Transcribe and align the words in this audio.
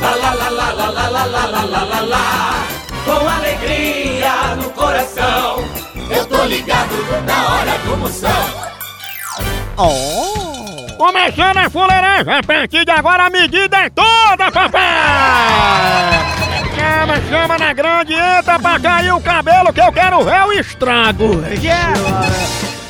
Lá, 0.00 0.14
lá, 0.14 0.30
lá, 0.32 0.48
lá, 0.50 0.70
lá, 0.72 0.90
lá, 0.90 1.08
lá, 1.08 1.24
lá, 1.24 1.46
lá, 1.46 1.64
lá, 1.64 1.84
lá, 1.84 2.00
lá. 2.00 2.66
Com 3.04 3.28
alegria 3.28 4.56
no 4.56 4.70
coração. 4.70 5.64
Eu 6.10 6.26
tô 6.26 6.44
ligado 6.44 7.24
na 7.24 7.54
hora 7.54 7.78
do 7.78 7.96
Moção. 7.96 8.68
Começando 10.98 11.58
a 11.58 11.70
fuleiragem, 11.70 12.32
a 12.32 12.42
partir 12.42 12.84
de 12.84 12.90
agora 12.90 13.26
a 13.26 13.30
medida 13.30 13.76
é 13.76 13.90
toda, 13.90 14.50
papai! 14.50 14.82
Chama, 16.74 17.20
chama 17.30 17.58
na 17.58 17.72
grande, 17.72 18.14
entra 18.14 18.58
pra 18.58 18.80
cair 18.80 19.12
o 19.12 19.20
cabelo 19.20 19.72
que 19.72 19.80
eu 19.80 19.92
quero 19.92 20.24
ver 20.24 20.42
o 20.42 20.52
estrago! 20.52 21.42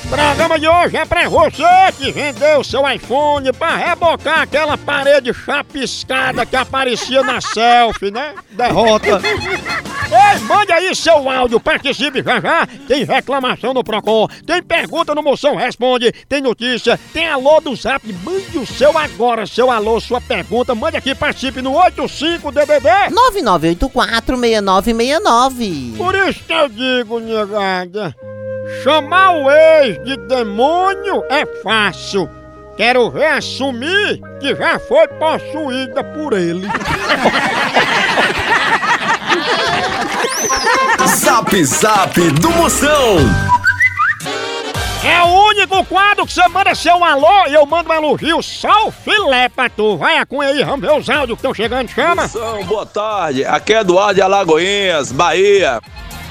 Programa 0.09 0.59
de 0.59 0.67
hoje 0.67 0.97
é 0.97 1.05
pra 1.05 1.29
você 1.29 1.62
que 1.98 2.11
vendeu 2.11 2.65
seu 2.65 2.91
iPhone 2.91 3.53
pra 3.53 3.77
rebocar 3.77 4.41
aquela 4.41 4.79
parede 4.79 5.35
chapiscada 5.35 6.47
que 6.47 6.57
aparecia 6.57 7.23
na 7.23 7.43
selfie, 7.43 8.11
né? 8.11 8.35
Derrota! 8.51 9.21
Ei, 10.11 10.39
mande 10.41 10.73
aí 10.73 10.97
seu 10.97 11.29
áudio, 11.29 11.60
participe 11.60 12.23
já 12.23 12.41
já. 12.41 12.66
Tem 12.87 13.05
reclamação 13.05 13.74
no 13.74 13.85
Procon, 13.85 14.27
tem 14.47 14.63
pergunta 14.63 15.15
no 15.15 15.23
Moção 15.23 15.55
Responde, 15.55 16.10
tem 16.27 16.41
notícia, 16.41 16.99
tem 17.13 17.29
alô 17.29 17.60
do 17.60 17.77
Zap. 17.77 18.02
Mande 18.25 18.57
o 18.57 18.66
seu 18.66 18.97
agora, 18.97 19.47
seu 19.47 19.71
alô, 19.71 20.01
sua 20.01 20.23
pergunta. 20.23 20.75
Mande 20.75 20.97
aqui, 20.97 21.15
participe 21.15 21.60
no 21.60 21.75
85DDD. 21.75 23.13
99846969. 23.37 25.97
Por 25.99 26.15
isso 26.15 26.43
que 26.45 26.54
eu 26.54 26.71
digo, 26.71 27.21
negada, 27.21 28.16
chamar 28.83 29.33
o 29.33 29.51
ex 29.51 30.02
de 30.05 30.16
demônio 30.16 31.24
é 31.29 31.45
fácil. 31.63 32.29
Quero 32.77 33.10
ver 33.10 33.27
assumir 33.27 34.21
que 34.41 34.55
já 34.55 34.79
foi 34.79 35.09
possuída 35.09 36.05
por 36.05 36.33
ele. 36.33 36.69
Zap 41.07 41.65
Zap 41.65 42.21
do 42.41 42.51
Moção. 42.51 43.19
É 45.05 45.23
o 45.23 45.47
único 45.49 45.85
quadro 45.85 46.27
que 46.27 46.32
você 46.32 46.47
manda 46.49 46.75
seu 46.75 47.03
alô 47.03 47.47
e 47.47 47.55
eu 47.55 47.65
mando 47.65 47.91
um 47.91 47.95
elogio 47.95 48.43
só 48.43 48.88
o 48.88 48.91
filé 48.91 49.49
pra 49.49 49.69
tu. 49.71 49.97
Vai 49.97 50.19
a 50.19 50.27
cunha 50.27 50.49
aí, 50.49 50.63
vamos 50.65 50.80
ver 50.80 50.93
os 50.93 51.09
áudios 51.09 51.38
que 51.38 51.47
estão 51.47 51.55
chegando, 51.55 51.88
chama. 51.88 52.23
Moção, 52.23 52.65
boa 52.65 52.85
tarde. 52.85 53.45
Aqui 53.45 53.75
é 53.75 53.80
Eduardo 53.80 54.15
de 54.15 54.23
Alagoinhas, 54.23 55.13
Bahia. 55.13 55.80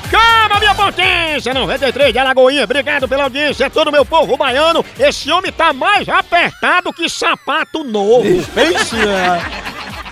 Chama, 0.10 0.60
minha 0.60 0.74
potência! 0.74 1.54
93 1.54 2.14
de 2.14 2.20
Alagoinha, 2.20 2.64
obrigado 2.64 3.08
pela 3.08 3.24
audiência, 3.24 3.70
todo 3.70 3.92
meu 3.92 4.06
povo 4.06 4.38
baiano. 4.38 4.84
Esse 4.98 5.32
homem 5.32 5.52
tá 5.52 5.74
mais 5.74 6.08
apertado 6.08 6.94
que 6.94 7.10
sapato 7.10 7.84
novo. 7.84 8.24
Pense, 8.54 8.96
é. 8.96 9.42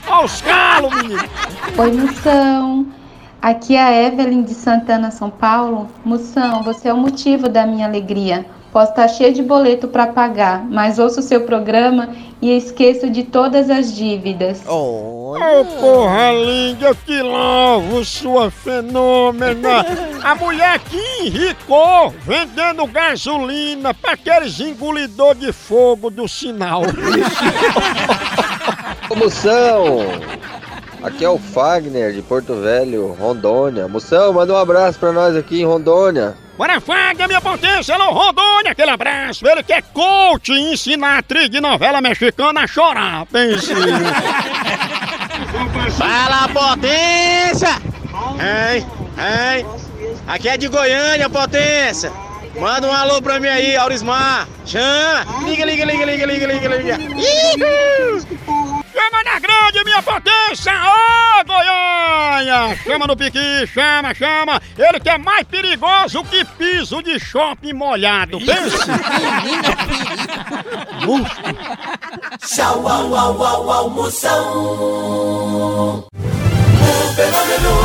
Olha 0.08 0.26
os 0.26 0.42
calos, 0.42 0.94
menino. 0.96 1.24
Oi, 1.78 1.92
Moção. 1.92 2.88
Aqui 3.42 3.76
é 3.76 3.82
a 3.82 4.08
Evelyn 4.08 4.44
de 4.44 4.54
Santana, 4.54 5.12
São 5.12 5.30
Paulo. 5.30 5.88
Moção, 6.04 6.64
você 6.64 6.90
é 6.90 6.94
o 6.94 6.98
motivo 6.98 7.48
da 7.48 7.66
minha 7.66 7.86
alegria. 7.88 8.46
Posso 8.72 8.90
estar 8.90 9.08
cheio 9.08 9.34
de 9.34 9.42
boleto 9.42 9.88
para 9.88 10.08
pagar, 10.08 10.66
mas 10.66 11.00
ouço 11.00 11.22
o 11.22 11.24
seu 11.24 11.42
programa 11.46 12.10
e 12.42 12.52
esqueço 12.52 13.10
de 13.10 13.24
todas 13.24 13.70
as 13.70 13.96
dívidas. 13.96 14.64
Ô, 15.36 15.66
porra 15.66 16.32
linda, 16.32 16.88
eu 16.88 16.96
te 16.96 17.22
louvo, 17.22 18.06
sua 18.06 18.50
fenômena. 18.50 19.86
A 20.24 20.34
mulher 20.36 20.80
que 20.80 20.98
enricou 21.22 22.14
vendendo 22.26 22.88
gasolina 22.88 23.94
pra 23.94 24.14
aqueles 24.14 24.60
engolidor 24.62 25.36
de 25.36 25.52
fogo 25.52 26.10
do 26.10 26.28
sinal. 26.28 26.84
Moção! 29.16 30.00
Aqui 31.04 31.24
é 31.24 31.30
o 31.30 31.38
Fagner 31.38 32.14
de 32.14 32.22
Porto 32.22 32.56
Velho, 32.56 33.14
Rondônia. 33.14 33.88
Moção, 33.88 34.34
manda 34.34 34.54
um 34.54 34.58
abraço 34.58 34.98
pra 34.98 35.12
nós 35.12 35.36
aqui 35.36 35.62
em 35.62 35.66
Rondônia. 35.66 36.36
Bora, 36.58 36.80
Fagner, 36.80 37.28
minha 37.28 37.42
potência, 37.42 37.94
alô, 37.94 38.12
Rondônia, 38.12 38.72
aquele 38.72 38.90
abraço. 38.90 39.46
Ele 39.46 39.62
que 39.62 39.74
é 39.74 39.82
coach 39.82 40.52
e 40.52 40.74
ensina 40.74 41.08
a 41.08 41.18
atriz 41.20 41.50
de 41.50 41.60
novela 41.60 42.02
mexicana 42.02 42.62
a 42.62 42.68
chorar. 42.68 43.26
Pense. 43.28 43.72
Fala, 45.98 46.48
potência! 46.50 47.82
Ei, 48.40 48.86
ei! 49.18 49.66
Aqui 50.28 50.50
é 50.50 50.58
de 50.58 50.68
Goiânia, 50.68 51.30
potência! 51.30 52.12
Manda 52.60 52.88
um 52.88 52.94
alô 52.94 53.22
pra 53.22 53.40
mim 53.40 53.48
aí, 53.48 53.76
Aurismar! 53.76 54.48
Chama! 54.66 55.26
Liga, 55.46 55.66
liga, 55.66 55.86
liga, 55.86 56.06
liga, 56.06 56.26
liga, 56.26 56.48
liga, 56.48 56.68
liga! 56.68 56.98
Ihu! 57.02 58.55
Chama 58.96 59.24
na 59.26 59.40
grande, 59.40 59.84
minha 59.84 60.02
potência! 60.02 60.72
Ô, 60.72 61.44
Goiânia! 61.44 62.78
Chama 62.86 63.08
no 63.08 63.18
piqui, 63.18 63.68
chama, 63.68 64.14
chama! 64.14 64.62
Ele 64.78 65.02
que 65.02 65.10
é 65.10 65.18
mais 65.18 65.46
perigoso 65.48 66.24
que 66.24 66.46
piso 66.58 67.04
de 67.04 67.20
shopping 67.20 67.74
molhado. 67.74 68.38
Pense! 68.40 68.78
Tchau, 72.40 72.88
au, 72.88 73.14
au, 73.14 73.44
au, 73.44 73.70
au, 73.70 73.90
Moção. 73.90 74.48
O 76.04 77.14
fenômeno 77.16 77.85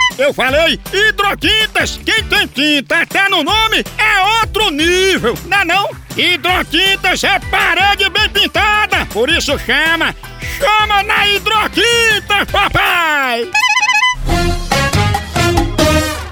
Eu 0.21 0.31
falei 0.31 0.79
hidrotintas, 0.93 1.99
quem 2.05 2.23
tem 2.25 2.45
tinta 2.45 3.01
até 3.01 3.27
no 3.27 3.41
nome 3.41 3.83
é 3.97 4.39
outro 4.39 4.69
nível, 4.69 5.35
não 5.47 5.57
é 5.57 5.65
não? 5.65 5.89
Hidrotintas 6.15 7.23
é 7.23 7.39
parede 7.39 8.07
bem 8.11 8.29
pintada, 8.29 9.03
por 9.07 9.29
isso 9.31 9.57
chama, 9.57 10.15
chama 10.59 11.01
na 11.01 11.27
hidrotintas, 11.27 12.51
papai! 12.51 13.49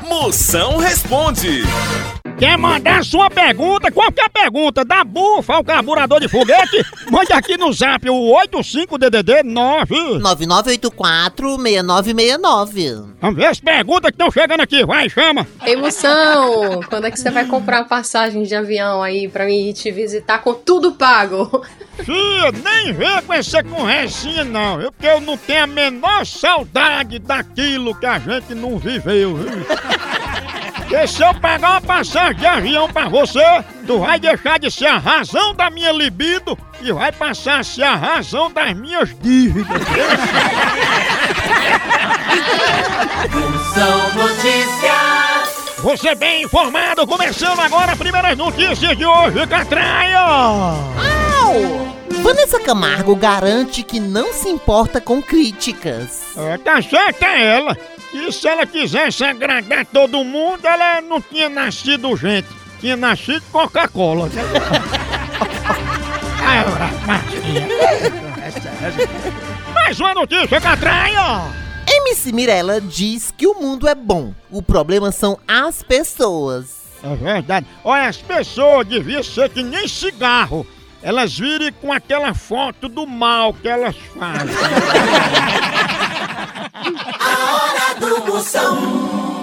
Moção 0.07 0.77
responde. 0.77 1.63
Quer 2.39 2.57
mandar 2.57 3.03
sua 3.03 3.29
pergunta, 3.29 3.91
qualquer 3.91 4.29
pergunta, 4.29 4.85
da 4.85 5.03
bufa 5.03 5.55
ao 5.55 5.63
carburador 5.63 6.21
de 6.21 6.29
foguete, 6.29 6.85
mande 7.11 7.33
aqui 7.33 7.57
no 7.57 7.73
zap 7.73 8.09
o 8.09 8.33
85DDD 8.47 9.43
9. 9.43 10.19
9984-6969. 10.19 13.09
Vamos 13.19 13.35
ver 13.35 13.47
as 13.47 13.59
perguntas 13.59 14.11
que 14.11 14.15
estão 14.15 14.31
chegando 14.31 14.61
aqui, 14.61 14.85
vai, 14.85 15.09
chama. 15.09 15.45
Emoção! 15.65 16.79
Quando 16.87 17.07
é 17.07 17.11
que 17.11 17.19
você 17.19 17.29
vai 17.29 17.43
comprar 17.45 17.83
passagem 17.83 18.43
de 18.43 18.55
avião 18.55 19.03
aí 19.03 19.27
pra 19.27 19.45
mim 19.45 19.67
ir 19.67 19.73
te 19.73 19.91
visitar 19.91 20.37
com 20.39 20.53
tudo 20.53 20.93
pago? 20.93 21.65
Fia, 21.97 22.53
nem 22.63 22.93
vê 22.93 23.21
com 23.21 23.33
essa 23.33 23.61
conversinha 23.61 24.45
não, 24.45 24.77
viu? 24.77 24.93
Porque 24.93 25.07
eu 25.07 25.19
não 25.19 25.37
tenho 25.37 25.65
a 25.65 25.67
menor 25.67 26.25
saudade 26.25 27.19
daquilo 27.19 27.93
que 27.95 28.05
a 28.05 28.17
gente 28.17 28.55
não 28.55 28.77
viveu, 28.77 29.35
viu? 29.35 29.49
Porque 30.89 31.05
se 31.05 31.21
eu 31.21 31.31
pagar 31.35 31.73
uma 31.73 31.81
passagem 31.81 32.37
de 32.37 32.47
avião 32.47 32.89
pra 32.89 33.07
você, 33.07 33.43
tu 33.85 33.99
vai 33.99 34.19
deixar 34.19 34.57
de 34.57 34.71
ser 34.71 34.87
a 34.87 34.97
razão 34.97 35.53
da 35.53 35.69
minha 35.69 35.91
libido 35.91 36.57
e 36.81 36.91
vai 36.91 37.11
passar 37.11 37.59
a 37.59 37.63
ser 37.63 37.83
a 37.83 37.95
razão 37.95 38.51
das 38.51 38.75
minhas 38.75 39.15
dívidas. 39.19 39.67
Moção 43.31 44.15
Notícias. 44.15 45.75
Você 45.77 46.15
bem 46.15 46.41
informado, 46.41 47.05
começando 47.05 47.59
agora 47.59 47.95
primeiras 47.95 48.35
notícias 48.35 48.97
de 48.97 49.05
hoje, 49.05 49.45
Catraia! 49.45 50.25
Vanessa 52.23 52.59
Camargo 52.59 53.15
garante 53.15 53.83
que 53.83 53.99
não 53.99 54.33
se 54.33 54.49
importa 54.49 54.99
com 54.99 55.21
críticas. 55.21 56.35
É, 56.35 56.57
tá 56.57 56.81
certa 56.81 57.27
ela. 57.27 57.77
Que 58.11 58.31
se 58.31 58.47
ela 58.47 58.65
quisesse 58.65 59.23
agradar 59.23 59.85
todo 59.85 60.23
mundo, 60.23 60.65
ela 60.65 61.01
não 61.01 61.21
tinha 61.21 61.47
nascido 61.47 62.17
gente. 62.17 62.47
Tinha 62.79 62.95
nascido 62.95 63.43
Coca-Cola. 63.51 64.29
Mais 69.73 69.99
uma 69.99 70.13
notícia, 70.13 70.59
Catraia! 70.59 71.53
MC 71.87 72.31
Mirella 72.31 72.79
diz 72.79 73.33
que 73.35 73.47
o 73.47 73.55
mundo 73.55 73.87
é 73.87 73.95
bom. 73.95 74.33
O 74.49 74.61
problema 74.61 75.11
são 75.11 75.37
as 75.47 75.83
pessoas. 75.83 76.79
É 77.03 77.15
verdade. 77.15 77.65
Olha, 77.83 78.07
as 78.07 78.17
pessoas 78.17 78.87
deviam 78.87 79.23
ser 79.23 79.49
que 79.49 79.63
nem 79.63 79.87
cigarro. 79.87 80.65
Elas 81.01 81.37
virem 81.37 81.71
com 81.71 81.93
aquela 81.93 82.33
foto 82.33 82.89
do 82.89 83.07
mal 83.07 83.53
que 83.53 83.67
elas 83.67 83.95
fazem. 84.17 84.55
A 88.09 89.38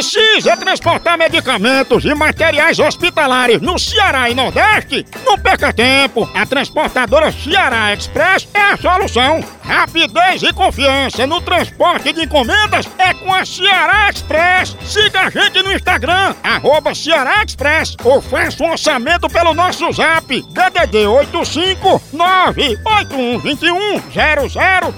Precisa 0.00 0.56
transportar 0.56 1.18
medicamentos 1.18 2.06
e 2.06 2.14
materiais 2.14 2.78
hospitalares 2.78 3.60
no 3.60 3.78
Ceará 3.78 4.30
e 4.30 4.34
Nordeste? 4.34 5.04
Não 5.26 5.38
perca 5.38 5.74
tempo! 5.74 6.26
A 6.34 6.46
transportadora 6.46 7.30
Ceará 7.30 7.92
Express 7.92 8.48
é 8.54 8.62
a 8.62 8.78
solução! 8.78 9.44
Rapidez 9.62 10.42
e 10.42 10.54
confiança 10.54 11.26
no 11.26 11.42
transporte 11.42 12.14
de 12.14 12.22
encomendas 12.22 12.88
é 12.96 13.12
com 13.12 13.30
a 13.30 13.44
Ceará 13.44 14.08
Express! 14.08 14.74
Siga 14.86 15.20
a 15.20 15.28
gente 15.28 15.62
no 15.62 15.70
Instagram, 15.70 16.34
arroba 16.42 16.94
Ceará 16.94 17.44
Express, 17.44 17.94
ou 18.02 18.22
faça 18.22 18.64
um 18.64 18.70
orçamento 18.70 19.28
pelo 19.28 19.52
nosso 19.52 19.92
zap, 19.92 20.26
DDD 20.28 21.06
85 21.06 22.00
98121 22.14 24.00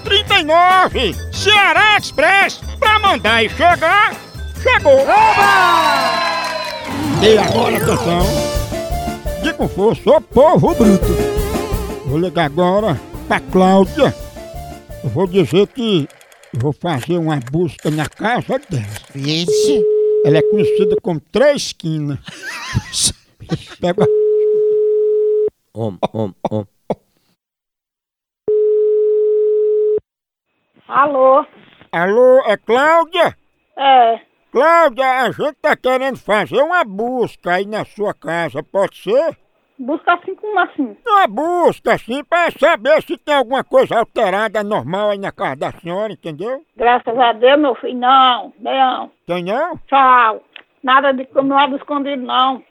0039. 0.05 1.17
Ceará 1.33 1.99
Express, 1.99 2.61
pra 2.79 3.01
mandar 3.01 3.45
e 3.45 3.49
chegar, 3.49 4.13
chegou! 4.63 4.99
E 7.23 7.39
agora, 7.39 7.77
atenção! 7.77 8.23
De 9.43 9.53
com 9.55 9.69
força, 9.69 10.11
ô 10.11 10.21
povo 10.21 10.75
bruto! 10.75 11.33
Vou 12.07 12.19
ligar 12.19 12.47
agora 12.47 12.99
pra 13.27 13.41
Cláudia. 13.41 14.15
Eu 15.03 15.11
vou 15.11 15.27
dizer 15.27 15.67
que 15.69 16.09
vou 16.55 16.73
fazer 16.73 17.19
uma 17.19 17.41
busca 17.51 17.91
na 17.91 18.09
casa 18.09 18.61
dela. 18.71 18.87
Vixe. 19.15 19.83
Ela 20.25 20.39
é 20.39 20.43
conhecida 20.43 20.95
como 21.03 21.21
Três 21.21 21.63
Esquinas. 21.63 22.19
Pega. 23.81 24.07
Om, 25.75 25.97
om, 26.13 26.33
om. 26.51 26.65
Alô? 30.87 31.45
Alô, 31.91 32.43
é 32.47 32.57
Cláudia? 32.59 33.37
É, 33.77 34.21
Cláudia, 34.53 35.23
a 35.23 35.31
gente 35.31 35.55
tá 35.63 35.75
querendo 35.75 36.19
fazer 36.19 36.61
uma 36.63 36.85
busca 36.85 37.55
aí 37.55 37.65
na 37.65 37.87
sua 37.87 38.13
casa, 38.13 38.63
pode 38.63 38.99
ser? 38.99 39.35
busca 39.79 40.13
assim 40.13 40.35
como 40.35 40.59
assim? 40.59 40.97
Uma 41.07 41.27
busca, 41.27 41.95
assim, 41.95 42.23
pra 42.23 42.51
saber 42.51 43.03
se 43.03 43.17
tem 43.17 43.35
alguma 43.35 43.65
coisa 43.65 43.99
alterada, 43.99 44.63
normal 44.63 45.09
aí 45.09 45.19
na 45.19 45.33
casa 45.33 45.57
da 45.57 45.73
senhora, 45.73 46.13
entendeu? 46.13 46.63
Graças 46.77 47.19
a 47.19 47.33
Deus, 47.33 47.59
meu 47.59 47.75
filho, 47.77 47.99
não, 47.99 48.53
não. 48.61 49.11
Tem 49.27 49.43
não? 49.43 49.77
Tchau. 49.89 50.43
Nada 50.83 51.13
de 51.13 51.27
nada 51.43 51.77
escondido, 51.77 52.23
não. 52.23 52.63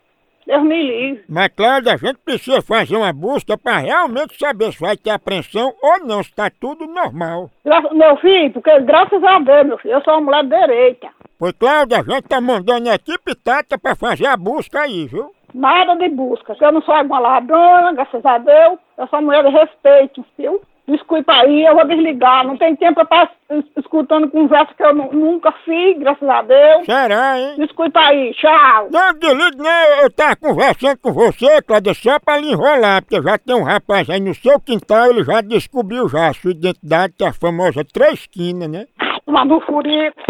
Deus 0.45 0.63
me 0.63 0.83
livre. 0.83 1.23
Mas, 1.29 1.49
Cláudia, 1.55 1.93
a 1.93 1.97
gente 1.97 2.17
precisa 2.17 2.61
fazer 2.61 2.95
uma 2.95 3.13
busca 3.13 3.57
pra 3.57 3.77
realmente 3.77 4.37
saber 4.37 4.71
se 4.71 4.79
vai 4.79 4.97
ter 4.97 5.11
apreensão 5.11 5.73
ou 5.81 6.05
não, 6.05 6.23
se 6.23 6.33
tá 6.33 6.49
tudo 6.49 6.85
normal. 6.87 7.49
Meu 7.63 8.17
filho, 8.17 8.51
porque 8.51 8.79
graças 8.81 9.23
a 9.23 9.39
Deus, 9.39 9.67
meu 9.67 9.77
filho, 9.77 9.95
eu 9.95 10.01
sou 10.01 10.13
uma 10.13 10.21
mulher 10.21 10.43
direita. 10.43 11.09
Pois, 11.41 11.53
Cláudia, 11.53 11.97
a 12.01 12.03
gente 12.03 12.27
tá 12.27 12.39
mandando 12.39 12.87
a 12.87 12.93
equipe 12.93 13.33
Tata 13.33 13.75
pra 13.75 13.95
fazer 13.95 14.27
a 14.27 14.37
busca 14.37 14.81
aí, 14.81 15.07
viu? 15.07 15.31
Nada 15.55 15.95
de 15.95 16.07
busca. 16.09 16.55
Eu 16.61 16.71
não 16.71 16.83
sou 16.83 16.93
alguma 16.93 17.17
ladrona, 17.17 17.91
graças 17.93 18.23
a 18.23 18.37
Deus. 18.37 18.77
Eu 18.95 19.07
sou 19.07 19.17
uma 19.17 19.21
mulher 19.25 19.43
de 19.45 19.49
respeito, 19.49 20.23
viu? 20.37 20.61
Desculpa 20.87 21.33
aí, 21.33 21.65
eu 21.65 21.73
vou 21.73 21.87
desligar. 21.87 22.45
Não 22.45 22.55
tem 22.57 22.75
tempo 22.75 23.03
pra 23.07 23.23
estar 23.23 23.31
es- 23.57 23.65
escutando 23.75 24.29
conversa 24.29 24.71
que 24.75 24.83
eu 24.83 24.93
nu- 24.93 25.11
nunca 25.13 25.51
fiz, 25.65 25.97
graças 25.97 26.29
a 26.29 26.43
Deus. 26.43 26.85
Será, 26.85 27.39
hein? 27.39 27.55
Desculpa 27.57 27.99
aí, 27.99 28.35
tchau. 28.35 28.89
Não, 28.91 29.13
desligue, 29.15 29.57
não. 29.57 30.01
Eu 30.03 30.11
tava 30.11 30.35
conversando 30.35 30.97
com 30.99 31.11
você, 31.11 31.59
Cláudia, 31.63 31.95
só 31.95 32.19
pra 32.19 32.37
lhe 32.37 32.51
enrolar, 32.51 33.01
porque 33.01 33.19
já 33.19 33.39
tem 33.39 33.55
um 33.55 33.63
rapaz 33.63 34.07
aí 34.11 34.19
no 34.19 34.35
seu 34.35 34.59
quintal, 34.59 35.07
ele 35.09 35.23
já 35.23 35.41
descobriu 35.41 36.07
já 36.07 36.27
a 36.27 36.33
sua 36.35 36.51
identidade, 36.51 37.13
que 37.17 37.23
é 37.23 37.29
a 37.29 37.33
famosa 37.33 37.83
Três 37.83 38.13
Esquinas, 38.19 38.69
né? 38.69 38.85
Toma 39.25 39.43
no 39.43 39.59
furico. 39.61 40.21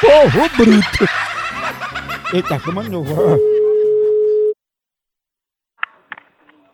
Povo 0.00 0.48
bruto! 0.56 1.04
Ele 2.32 2.42
tá 2.42 2.58
chamando 2.58 2.90
novo. 2.90 3.38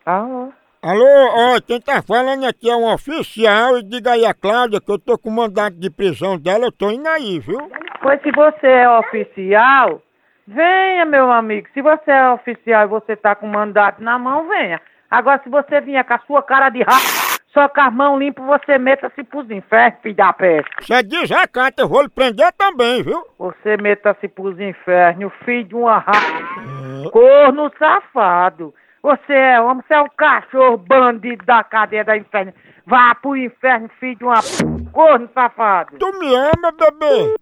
Alô? 0.07 0.53
Alô, 0.83 1.05
ó, 1.05 1.61
quem 1.61 1.79
tá 1.79 2.03
falando 2.03 2.47
aqui 2.47 2.71
é 2.71 2.75
um 2.75 2.91
oficial 2.91 3.77
e 3.77 3.83
diga 3.83 4.13
aí 4.13 4.25
a 4.25 4.33
Cláudia 4.33 4.81
que 4.81 4.91
eu 4.91 4.99
tô 4.99 5.19
com 5.19 5.31
mandado 5.31 5.77
de 5.77 5.91
prisão 5.91 6.39
dela, 6.39 6.65
eu 6.65 6.73
tô 6.73 6.91
indo 6.91 7.07
aí, 7.07 7.39
viu? 7.39 7.71
Pois 8.01 8.23
se 8.23 8.31
você 8.33 8.67
é 8.67 8.89
oficial, 8.89 10.01
venha, 10.49 11.05
meu 11.05 11.31
amigo. 11.31 11.69
Se 11.75 11.83
você 11.83 12.11
é 12.11 12.31
oficial 12.31 12.85
e 12.85 12.89
você 12.89 13.15
tá 13.15 13.35
com 13.35 13.47
mandato 13.47 14.03
na 14.03 14.19
mão, 14.19 14.49
venha. 14.49 14.81
Agora, 15.11 15.43
se 15.43 15.51
você 15.51 15.83
vier 15.83 16.03
com 16.05 16.15
a 16.15 16.21
sua 16.21 16.43
cara 16.43 16.71
de 16.71 16.83
rato, 16.83 17.30
só 17.53 17.69
com 17.69 17.81
as 17.81 17.93
mãos 17.93 18.19
limpas, 18.19 18.45
você 18.45 18.79
meta-se 18.79 19.25
pros 19.25 19.51
infernos, 19.51 20.01
filho 20.03 20.15
da 20.15 20.33
peste. 20.33 20.71
Você 20.81 20.95
é 20.95 21.03
desacato, 21.03 21.83
eu 21.83 21.89
vou 21.89 22.03
lhe 22.03 22.09
prender 22.09 22.53
também, 22.53 23.03
viu? 23.03 23.25
Você 23.39 23.77
meta-se 23.77 24.29
pros 24.29 24.59
infernos, 24.61 25.33
filho 25.45 25.65
de 25.65 25.75
uma 25.75 25.99
rata. 25.99 27.11
Corno 27.11 27.71
safado. 27.79 28.73
Você 29.03 29.33
é 29.33 29.61
homem, 29.61 29.83
você 29.87 29.95
é 29.95 30.01
um 30.01 30.09
cachorro 30.17 30.77
bandido 30.77 31.45
da 31.45 31.65
cadeia 31.65 32.05
da 32.05 32.17
inferno. 32.17 32.53
Vá 32.87 33.15
pro 33.15 33.37
inferno, 33.37 33.91
filho 33.99 34.17
de 34.17 34.25
uma 34.25 34.43
p... 34.43 34.91
corno 34.93 35.29
safado. 35.35 35.99
Tu 35.99 36.19
me 36.19 36.35
ama, 36.35 36.71
bebê? 36.71 37.35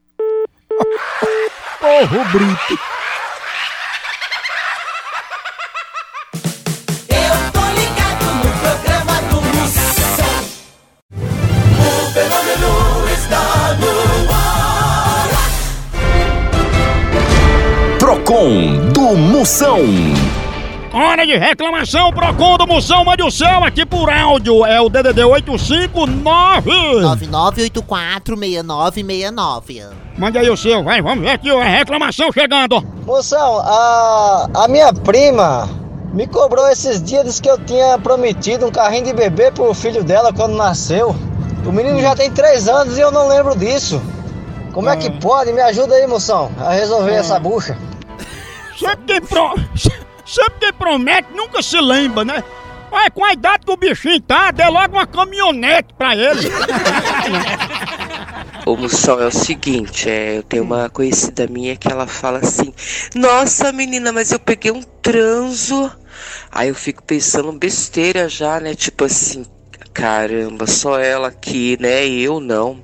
Porro 1.81 2.25
bruto! 2.33 2.98
Moção. 19.39 19.79
Hora 20.93 21.25
de 21.25 21.37
reclamação, 21.37 22.13
Procon 22.13 22.59
do 22.59 22.67
Moção, 22.67 23.05
mande 23.05 23.23
o 23.23 23.31
céu 23.31 23.63
aqui 23.63 23.87
por 23.87 24.11
áudio. 24.11 24.67
É 24.67 24.81
o 24.81 24.89
DDD 24.89 25.23
859. 25.23 26.69
99846969. 28.27 29.91
Mande 30.19 30.39
aí 30.39 30.51
o 30.51 30.57
seu, 30.57 30.83
vai, 30.83 31.01
vamos 31.01 31.21
ver 31.21 31.31
aqui 31.31 31.51
a 31.53 31.63
reclamação 31.63 32.33
chegando. 32.33 32.85
Moção, 33.07 33.61
a, 33.61 34.49
a 34.53 34.67
minha 34.67 34.93
prima, 34.93 35.69
me 36.13 36.27
cobrou 36.27 36.69
esses 36.69 37.01
dias 37.01 37.25
disse 37.25 37.41
que 37.41 37.49
eu 37.49 37.59
tinha 37.59 37.97
prometido 37.97 38.67
um 38.67 38.73
carrinho 38.73 39.05
de 39.05 39.13
bebê 39.13 39.53
pro 39.53 39.73
filho 39.73 40.03
dela 40.03 40.33
quando 40.33 40.57
nasceu. 40.57 41.15
O 41.65 41.71
menino 41.71 42.01
já 42.01 42.17
tem 42.17 42.29
três 42.29 42.69
anos 42.69 42.99
e 42.99 43.01
eu 43.01 43.13
não 43.13 43.29
lembro 43.29 43.57
disso. 43.57 44.03
Como 44.73 44.91
é 44.91 44.97
que 44.97 45.09
pode? 45.21 45.53
Me 45.53 45.61
ajuda 45.61 45.95
aí, 45.95 46.09
moção, 46.09 46.51
a 46.59 46.73
resolver 46.73 47.13
essa 47.13 47.39
bucha. 47.39 47.79
Sempre 48.79 49.05
quem, 49.07 49.21
pro... 49.21 49.55
Sempre 50.25 50.55
quem 50.61 50.73
promete 50.73 51.29
nunca 51.35 51.61
se 51.63 51.81
lembra, 51.81 52.25
né? 52.25 52.45
Olha, 52.91 53.11
com 53.11 53.25
a 53.25 53.33
idade 53.33 53.67
que 53.67 53.73
o 53.73 53.77
bichinho 53.77 54.21
tá, 54.21 54.51
dê 54.51 54.67
logo 54.67 54.97
uma 54.97 55.07
caminhonete 55.07 55.93
pra 55.97 56.15
ele. 56.15 56.49
Ô 58.65 58.77
Moção, 58.77 59.21
é 59.21 59.27
o 59.27 59.31
seguinte, 59.31 60.09
é, 60.09 60.39
eu 60.39 60.43
tenho 60.43 60.63
uma 60.63 60.89
conhecida 60.89 61.47
minha 61.47 61.77
que 61.77 61.91
ela 61.91 62.07
fala 62.07 62.39
assim, 62.39 62.73
nossa 63.15 63.73
menina, 63.73 64.13
mas 64.13 64.31
eu 64.33 64.39
peguei 64.39 64.71
um 64.71 64.83
transo. 64.83 65.91
Aí 66.51 66.69
eu 66.69 66.75
fico 66.75 67.03
pensando 67.03 67.53
besteira 67.53 68.29
já, 68.29 68.61
né? 68.61 68.75
Tipo 68.75 69.05
assim, 69.05 69.45
caramba, 69.93 70.67
só 70.67 70.99
ela 70.99 71.29
aqui, 71.29 71.77
né? 71.81 72.07
Eu 72.07 72.41
não. 72.41 72.83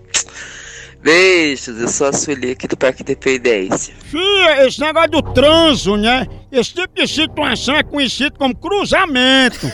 Beijos, 1.05 1.79
eu 1.79 1.87
sou 1.87 2.07
a 2.07 2.15
Sueli 2.15 2.53
aqui 2.53 2.67
do 2.67 2.79
Parque 2.79 3.03
Independência. 3.03 3.95
Fia, 4.07 4.67
esse 4.67 4.81
negócio 4.81 5.11
do 5.11 5.23
transo, 5.35 5.99
né? 5.99 6.27
Esse 6.51 6.73
tipo 6.73 6.95
de 6.95 7.07
situação 7.07 7.77
é 7.77 7.83
conhecido 7.83 8.39
como 8.39 8.57
cruzamento. 8.57 9.71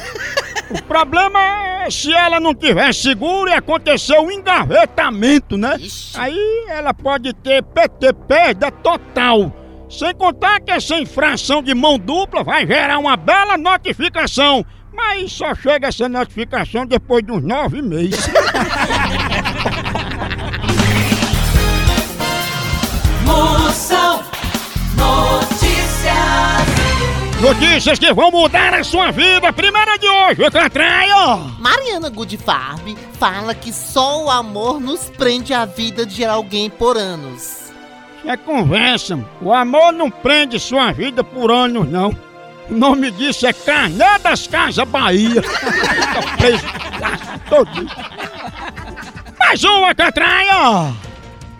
O 0.70 0.82
problema 0.82 1.40
é 1.84 1.88
se 1.88 2.12
ela 2.12 2.40
não 2.40 2.52
tiver 2.52 2.92
seguro 2.92 3.48
e 3.48 3.54
acontecer 3.54 4.18
um 4.18 4.28
engavetamento, 4.28 5.56
né? 5.56 5.76
Aí 6.14 6.66
ela 6.68 6.92
pode 6.92 7.32
ter 7.32 7.62
PT 7.62 8.12
perda 8.26 8.72
total. 8.72 9.54
Sem 9.88 10.12
contar 10.12 10.60
que 10.60 10.72
essa 10.72 10.98
infração 10.98 11.62
de 11.62 11.72
mão 11.76 11.96
dupla 11.96 12.42
vai 12.42 12.66
gerar 12.66 12.98
uma 12.98 13.16
bela 13.16 13.56
notificação. 13.56 14.66
Mas 14.92 15.30
só 15.30 15.54
chega 15.54 15.86
essa 15.86 16.08
notificação 16.08 16.84
depois 16.84 17.24
de 17.24 17.30
uns 17.30 17.42
nove 17.44 17.80
meses. 17.80 18.18
Notícias 27.40 27.98
que 27.98 28.12
vão 28.12 28.30
mudar 28.30 28.74
a 28.74 28.84
sua 28.84 29.10
vida. 29.10 29.50
Primeira 29.50 29.96
de 29.96 30.06
hoje, 30.06 30.50
Catraia. 30.50 31.38
Mariana 31.58 32.10
Goodfarb 32.10 32.94
fala 33.18 33.54
que 33.54 33.72
só 33.72 34.24
o 34.24 34.30
amor 34.30 34.78
nos 34.78 35.08
prende 35.08 35.54
à 35.54 35.64
vida 35.64 36.04
de 36.04 36.22
alguém 36.22 36.68
por 36.68 36.98
anos. 36.98 37.72
É 38.26 38.36
conversa. 38.36 39.18
O 39.40 39.54
amor 39.54 39.90
não 39.90 40.10
prende 40.10 40.60
sua 40.60 40.92
vida 40.92 41.24
por 41.24 41.50
anos, 41.50 41.88
não. 41.88 42.14
O 42.68 42.74
nome 42.74 43.10
disso 43.10 43.46
é 43.46 43.54
Carné 43.54 44.18
das 44.18 44.46
Casas 44.46 44.86
Bahia. 44.86 45.40
Fica 45.42 46.36
preso 46.36 46.64
todo. 47.48 47.90
Mais 49.38 49.64
uma, 49.64 49.94
Catraia. 49.94 50.92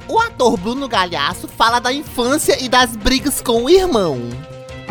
O 0.06 0.20
ator 0.20 0.58
Bruno 0.58 0.87
Galhaço 0.87 1.49
fala 1.49 1.80
da 1.80 1.90
infância 1.90 2.62
e 2.62 2.68
das 2.68 2.94
brigas 2.94 3.40
com 3.40 3.64
o 3.64 3.70
irmão. 3.70 4.20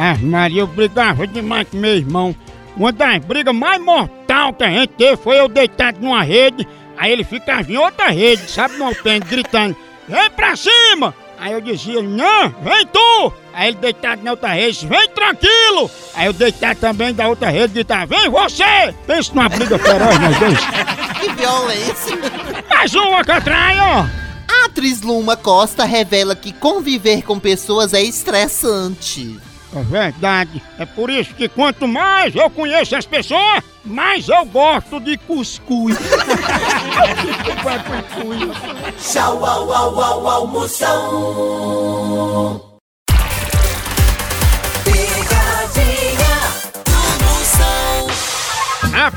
Ah, 0.02 0.16
Maria, 0.22 0.62
eu 0.62 0.68
brigava 0.68 1.28
demais 1.28 1.68
com 1.68 1.76
meu 1.76 1.94
irmão. 1.94 2.34
Uma 2.78 2.90
das 2.90 3.18
brigas 3.26 3.54
mais 3.54 3.82
mortal 3.82 4.54
que 4.54 4.64
a 4.64 4.70
gente 4.70 4.94
teve 4.94 5.18
foi 5.18 5.38
eu 5.38 5.50
deitado 5.50 6.00
numa 6.00 6.24
rede, 6.24 6.66
aí 6.98 7.12
ele 7.12 7.26
ficava 7.26 7.70
em 7.70 7.76
outra 7.76 8.08
rede, 8.08 8.50
sabe, 8.50 8.78
no 8.78 8.86
alpendre, 8.86 9.28
gritando, 9.28 9.76
vem 10.08 10.30
pra 10.32 10.56
cima! 10.56 11.14
Aí 11.38 11.52
eu 11.52 11.60
dizia, 11.60 12.02
não, 12.02 12.48
vem 12.62 12.86
tu! 12.88 13.34
Aí 13.54 13.68
ele 13.68 13.78
deitado 13.78 14.24
na 14.24 14.32
outra 14.32 14.54
rede, 14.54 14.88
vem 14.88 15.10
tranquilo! 15.10 15.92
Aí 16.16 16.28
eu 16.28 16.34
deitado 16.34 16.80
também 16.80 17.14
da 17.14 17.28
outra 17.28 17.50
rede, 17.50 17.74
gritava, 17.74 18.06
vem 18.16 18.30
você! 18.30 18.96
Pensa 19.06 19.34
numa 19.36 19.50
briga 19.50 19.78
feroz, 19.78 20.18
nós 20.18 20.40
dois. 20.40 20.60
Que 21.20 21.34
violência! 21.34 22.18
Mais 22.70 22.96
uma, 22.96 23.22
Catraia! 23.26 24.10
A 24.48 24.66
atriz 24.66 25.02
Luma 25.02 25.36
Costa 25.36 25.84
revela 25.84 26.38
que 26.38 26.54
conviver 26.54 27.22
com 27.24 27.38
pessoas 27.38 27.94
é 27.94 28.02
estressante. 28.02 29.38
É 29.76 29.84
verdade. 29.84 30.62
É 30.78 30.86
por 30.86 31.10
isso 31.10 31.34
que 31.36 31.48
quanto 31.48 31.88
mais 31.88 32.36
eu 32.36 32.50
conheço 32.50 32.96
as 32.96 33.06
pessoas, 33.06 33.64
mais 33.86 34.28
eu 34.28 34.46
gosto 34.46 35.00
de 35.00 35.16
cuscuz. 35.18 35.96
Tchau, 39.00 39.46
au, 39.46 39.72
au, 39.72 40.00
au, 40.00 40.28
au, 40.28 40.58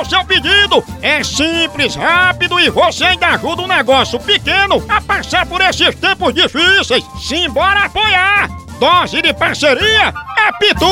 o 0.00 0.04
seu 0.04 0.24
pedido. 0.24 0.82
É 1.02 1.22
simples, 1.22 1.94
rápido 1.94 2.58
e 2.60 2.70
você 2.70 3.04
ainda 3.04 3.28
ajuda 3.28 3.62
um 3.62 3.66
negócio 3.66 4.18
pequeno 4.20 4.84
a 4.88 5.00
passar 5.00 5.46
por 5.46 5.60
esses 5.60 5.94
tempos 5.94 6.34
difíceis. 6.34 7.04
Simbora 7.20 7.84
apoiar! 7.84 8.48
Dose 8.78 9.22
de 9.22 9.32
parceria 9.32 10.12
é 10.38 10.52
Pitu! 10.58 10.86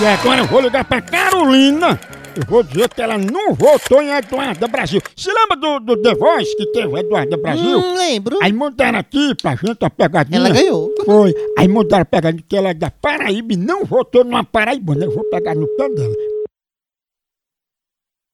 E 0.00 0.06
agora 0.06 0.40
eu 0.40 0.46
vou 0.46 0.60
ligar 0.60 0.84
pra 0.84 1.00
Carolina. 1.00 1.98
Eu 2.36 2.42
vou 2.48 2.64
dizer 2.64 2.88
que 2.88 3.00
ela 3.00 3.16
não 3.16 3.54
votou 3.54 4.02
em 4.02 4.10
Eduarda 4.10 4.66
Brasil. 4.66 5.00
Se 5.16 5.32
lembra 5.32 5.56
do, 5.56 5.78
do 5.78 6.02
The 6.02 6.14
Voice 6.16 6.56
que 6.56 6.66
teve 6.72 6.98
Eduarda 6.98 7.36
Brasil? 7.36 7.78
Hum, 7.78 7.94
lembro. 7.94 8.38
Aí 8.42 8.52
mandaram 8.52 8.98
aqui 8.98 9.34
pra 9.40 9.54
gente 9.54 9.84
a 9.84 9.88
pegadinha. 9.88 10.40
Ela 10.40 10.50
ganhou. 10.50 10.92
Foi. 11.04 11.32
Aí 11.56 11.68
mandaram 11.68 12.02
a 12.02 12.06
pegadinha 12.06 12.44
que 12.46 12.56
ela 12.56 12.70
é 12.70 12.74
da 12.74 12.90
Paraíba 12.90 13.52
e 13.52 13.56
não 13.56 13.84
votou 13.84 14.24
numa 14.24 14.42
Paraibana. 14.42 15.04
Eu 15.04 15.14
vou 15.14 15.22
pegar 15.30 15.54
no 15.54 15.68
pé 15.68 15.88
dela. 15.90 16.14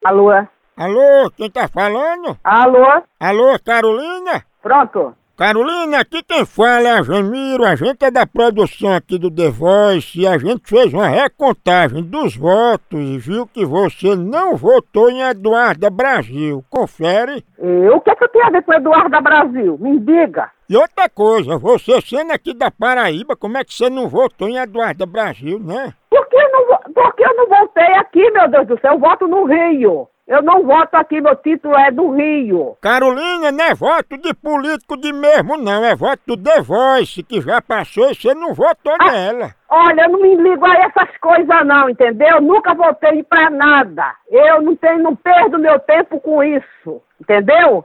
Alô? 0.02 0.30
Alô, 0.76 1.30
quem 1.36 1.50
tá 1.50 1.68
falando? 1.68 2.38
Alô? 2.42 3.02
Alô, 3.20 3.58
Carolina? 3.62 4.42
Pronto. 4.62 5.14
Carolina, 5.36 6.00
aqui 6.00 6.22
quem 6.22 6.44
fala 6.44 6.88
é 6.88 6.90
a 6.98 7.02
Jamiro, 7.02 7.64
a 7.64 7.74
gente 7.74 8.02
é 8.04 8.10
da 8.10 8.26
produção 8.26 8.94
aqui 8.94 9.18
do 9.18 9.30
The 9.30 9.48
Voice 9.50 10.20
e 10.20 10.26
a 10.26 10.36
gente 10.38 10.62
fez 10.68 10.92
uma 10.92 11.08
recontagem 11.08 12.02
dos 12.02 12.36
votos 12.36 12.98
e 12.98 13.18
viu 13.18 13.46
que 13.46 13.64
você 13.64 14.14
não 14.14 14.54
votou 14.56 15.10
em 15.10 15.20
Eduarda 15.22 15.88
Brasil. 15.90 16.62
Confere. 16.68 17.44
E 17.58 17.88
o 17.88 18.00
que 18.00 18.10
é 18.10 18.14
que 18.16 18.24
eu 18.24 18.28
tenho 18.28 18.46
a 18.46 18.50
ver 18.50 18.62
com 18.62 18.72
Eduardo 18.74 19.20
Brasil? 19.22 19.78
Me 19.80 19.98
diga. 20.00 20.50
E 20.68 20.76
outra 20.76 21.08
coisa, 21.08 21.56
você 21.58 22.00
sendo 22.02 22.32
aqui 22.32 22.54
da 22.54 22.70
Paraíba, 22.70 23.34
como 23.34 23.56
é 23.58 23.64
que 23.64 23.72
você 23.74 23.88
não 23.90 24.08
votou 24.08 24.46
em 24.48 24.56
Eduarda 24.58 25.04
Brasil, 25.06 25.58
né? 25.58 25.92
Por 26.10 26.26
que, 26.28 26.36
eu 26.36 26.52
não, 26.52 26.66
vo- 26.66 26.79
por 27.00 27.14
que 27.14 27.24
eu 27.24 27.34
não 27.34 27.46
voltei 27.46 27.94
aqui, 27.94 28.30
meu 28.30 28.46
Deus 28.48 28.66
do 28.66 28.78
céu? 28.80 28.92
Eu 28.92 28.98
voto 28.98 29.26
no 29.26 29.44
Rio. 29.44 30.06
Eu 30.28 30.42
não 30.42 30.64
voto 30.64 30.94
aqui, 30.94 31.18
meu 31.20 31.34
título 31.34 31.74
é 31.74 31.90
do 31.90 32.10
Rio. 32.10 32.76
Carolina, 32.80 33.50
não 33.50 33.64
é 33.64 33.74
voto 33.74 34.18
de 34.18 34.34
político 34.34 34.96
de 34.98 35.10
mesmo, 35.12 35.56
não. 35.56 35.82
É 35.82 35.96
voto 35.96 36.20
do 36.26 36.36
The 36.36 36.60
Voice, 36.60 37.22
que 37.22 37.40
já 37.40 37.62
passou 37.62 38.10
e 38.10 38.14
você 38.14 38.34
não 38.34 38.52
votou 38.52 38.96
nela. 38.98 39.54
Olha, 39.68 40.02
eu 40.02 40.10
não 40.10 40.20
me 40.20 40.36
ligo 40.36 40.64
a 40.66 40.74
essas 40.74 41.16
coisas 41.18 41.66
não, 41.66 41.88
entendeu? 41.88 42.40
Nunca 42.40 42.74
votei 42.74 43.24
pra 43.24 43.48
nada. 43.48 44.14
Eu 44.28 44.60
não 44.60 44.76
tenho, 44.76 45.02
não 45.02 45.16
perdo 45.16 45.58
meu 45.58 45.80
tempo 45.80 46.20
com 46.20 46.44
isso, 46.44 47.02
entendeu? 47.18 47.84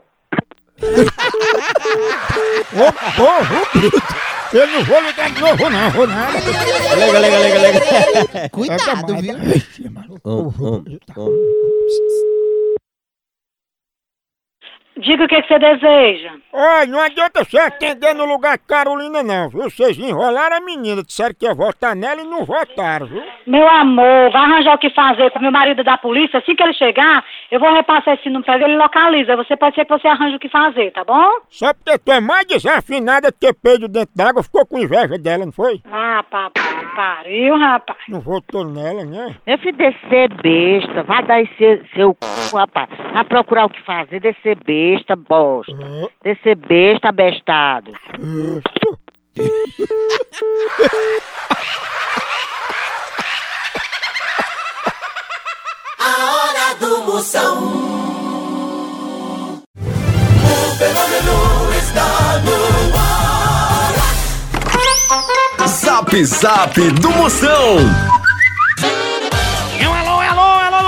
Ô, 2.76 2.92
bruto. 3.16 4.35
Eu 4.56 4.66
não 4.68 4.82
vou 4.84 5.00
ligar 5.02 5.30
de 5.30 5.38
novo, 5.38 5.68
não. 5.68 5.90
Vou 5.90 6.06
nada. 6.06 6.38
Lega, 6.96 7.18
lega, 7.18 7.38
lega, 7.38 7.58
lega. 7.58 8.48
Cuidado, 8.48 9.14
demais, 9.14 9.44
viu? 9.44 9.56
Ixi, 9.56 9.90
mano. 9.90 10.18
Hum, 10.24 10.50
hum, 10.58 10.84
hum. 11.14 12.25
Diga 14.98 15.24
o 15.24 15.28
que, 15.28 15.42
que 15.42 15.48
você 15.48 15.58
deseja. 15.58 16.32
Olha, 16.52 16.86
não 16.86 17.00
adianta 17.00 17.44
você 17.44 17.58
atender 17.58 18.14
no 18.14 18.24
lugar 18.24 18.56
de 18.56 18.64
Carolina 18.64 19.22
não, 19.22 19.50
viu? 19.50 19.64
Vocês 19.64 19.98
enrolaram 19.98 20.56
a 20.56 20.60
menina, 20.60 21.02
disseram 21.02 21.34
que 21.38 21.44
ia 21.44 21.54
votar 21.54 21.94
nela 21.94 22.22
e 22.22 22.24
não 22.24 22.46
votaram, 22.46 23.06
viu? 23.06 23.22
Meu 23.46 23.68
amor, 23.68 24.32
vai 24.32 24.42
arranjar 24.42 24.74
o 24.74 24.78
que 24.78 24.88
fazer 24.90 25.30
com 25.32 25.38
meu 25.40 25.52
marido 25.52 25.84
da 25.84 25.98
polícia. 25.98 26.38
Assim 26.38 26.56
que 26.56 26.62
ele 26.62 26.72
chegar, 26.72 27.22
eu 27.50 27.60
vou 27.60 27.72
repassar 27.74 28.14
esse 28.14 28.26
número 28.28 28.44
pra 28.44 28.54
ele, 28.54 28.64
ele 28.64 28.76
localiza. 28.78 29.36
Você 29.36 29.54
pode 29.54 29.74
ser 29.74 29.84
que 29.84 29.92
você 29.98 30.08
arranje 30.08 30.36
o 30.36 30.40
que 30.40 30.48
fazer, 30.48 30.90
tá 30.92 31.04
bom? 31.04 31.30
Só 31.50 31.74
porque 31.74 31.98
tu 31.98 32.12
é 32.12 32.20
mais 32.20 32.46
desafinada 32.46 33.30
que 33.30 33.52
peido 33.52 33.88
dentro 33.88 34.14
d'água, 34.16 34.42
ficou 34.42 34.64
com 34.66 34.78
inveja 34.78 35.18
dela, 35.18 35.44
não 35.44 35.52
foi? 35.52 35.80
Ah, 35.92 36.24
papai, 36.30 36.86
pariu, 36.96 37.58
rapaz. 37.58 37.98
Não 38.08 38.20
votou 38.20 38.64
nela, 38.64 39.04
né? 39.04 39.36
Filho, 39.58 39.76
descer 39.76 40.32
besta, 40.42 41.02
vai 41.02 41.22
dar 41.22 41.42
esse 41.42 41.82
seu 41.94 42.16
c, 42.22 42.56
rapaz. 42.56 42.88
Vai 43.12 43.24
procurar 43.24 43.66
o 43.66 43.70
que 43.70 43.82
fazer, 43.82 44.20
descer 44.20 44.56
besta, 44.64 44.85
bosta. 45.16 45.72
Descer 46.22 46.56
besta, 46.56 47.10
bestado. 47.12 47.92
A 55.98 56.10
hora 56.34 56.74
do 56.78 57.02
Moção. 57.04 57.56
O 59.74 60.78
fenômeno 60.78 61.72
está 61.78 62.38
no 62.44 62.58
ar. 62.96 63.26
Zap 65.68 66.24
Zap 66.24 66.80
do 67.00 67.10
Moção. 67.10 68.15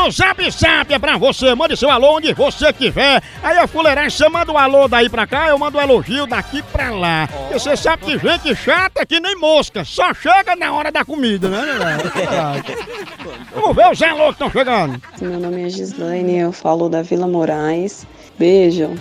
No 0.08 0.12
Zap 0.12 0.50
Zap 0.50 0.92
é 0.92 0.98
pra 0.98 1.18
você. 1.18 1.54
Mande 1.54 1.76
seu 1.76 1.90
alô 1.90 2.16
onde 2.16 2.32
você 2.32 2.72
quiser. 2.72 3.22
Aí 3.42 3.58
a 3.58 3.66
fuleiragem, 3.66 4.10
você 4.10 4.28
manda 4.28 4.50
um 4.50 4.56
alô 4.56 4.88
daí 4.88 5.08
pra 5.08 5.26
cá, 5.26 5.48
eu 5.48 5.58
mando 5.58 5.76
um 5.76 5.80
elogio 5.80 6.26
daqui 6.26 6.62
pra 6.62 6.90
lá. 6.90 7.28
Porque 7.28 7.58
você 7.58 7.76
sabe 7.76 8.04
que 8.06 8.18
gente 8.18 8.56
chata 8.56 9.02
é 9.02 9.06
que 9.06 9.20
nem 9.20 9.36
mosca, 9.36 9.84
só 9.84 10.14
chega 10.14 10.56
na 10.56 10.72
hora 10.72 10.90
da 10.90 11.04
comida, 11.04 11.48
né? 11.48 11.62
Vamos 13.54 13.76
ver 13.76 13.90
os 13.90 14.02
alô 14.02 14.26
que 14.26 14.32
estão 14.32 14.50
chegando. 14.50 15.00
Meu 15.20 15.38
nome 15.38 15.66
é 15.66 15.68
Gislaine, 15.68 16.38
eu 16.38 16.52
falo 16.52 16.88
da 16.88 17.02
Vila 17.02 17.26
Moraes. 17.26 18.06
Beijo. 18.38 18.94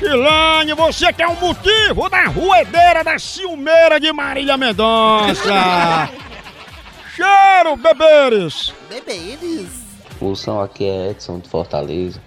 Filane, 0.00 0.74
você 0.74 1.12
que 1.12 1.22
é 1.22 1.28
o 1.28 1.36
motivo 1.36 2.08
da 2.08 2.24
ruedeira 2.24 3.04
da 3.04 3.16
ciumeira 3.16 4.00
de 4.00 4.12
Marília 4.12 4.56
Mendonça. 4.56 6.10
Cheiro, 7.14 7.76
beberes. 7.76 8.74
Beberes. 8.88 9.81
Moção, 10.22 10.60
aqui 10.60 10.84
é 10.84 11.10
Edson 11.10 11.40
de 11.40 11.48
Fortaleza. 11.48 12.20